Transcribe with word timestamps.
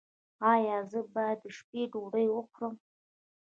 ایا 0.53 0.77
زه 0.91 0.99
باید 1.13 1.37
د 1.43 1.45
شپې 1.57 1.81
ډوډۍ 1.91 2.27
وخورم؟ 2.31 2.73